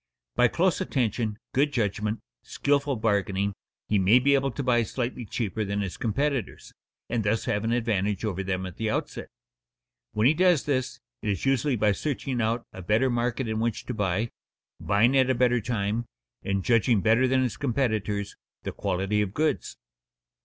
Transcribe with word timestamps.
By 0.35 0.47
close 0.47 0.81
attention, 0.81 1.37
good 1.53 1.71
judgment, 1.71 2.21
skilful 2.41 2.95
bargaining, 2.95 3.53
he 3.87 3.99
may 3.99 4.17
be 4.17 4.33
able 4.33 4.49
to 4.49 4.63
buy 4.63 4.81
slightly 4.81 5.25
cheaper 5.27 5.63
than 5.63 5.81
his 5.81 5.95
competitors, 5.95 6.73
and 7.07 7.23
thus 7.23 7.45
have 7.45 7.63
an 7.63 7.71
advantage 7.71 8.25
over 8.25 8.41
them 8.41 8.65
at 8.65 8.77
the 8.77 8.89
outset. 8.89 9.27
When 10.13 10.25
he 10.25 10.33
does 10.33 10.63
this, 10.65 10.99
it 11.21 11.29
is 11.29 11.45
usually 11.45 11.75
by 11.75 11.91
searching 11.91 12.41
out 12.41 12.65
a 12.73 12.81
better 12.81 13.11
market 13.11 13.47
in 13.47 13.59
which 13.59 13.85
to 13.85 13.93
buy, 13.93 14.31
buying 14.79 15.15
at 15.15 15.29
a 15.29 15.35
better 15.35 15.61
time, 15.61 16.05
and 16.41 16.65
judging 16.65 17.01
better 17.01 17.27
than 17.27 17.43
his 17.43 17.55
competitors 17.55 18.35
the 18.63 18.71
quality 18.71 19.21
of 19.21 19.35
goods. 19.35 19.77